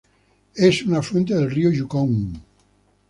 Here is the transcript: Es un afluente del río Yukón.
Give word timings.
Es 0.55 0.81
un 0.83 0.95
afluente 0.95 1.35
del 1.35 1.51
río 1.51 1.69
Yukón. 1.71 2.41